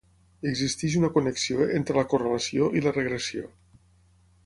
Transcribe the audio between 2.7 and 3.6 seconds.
i la regressió.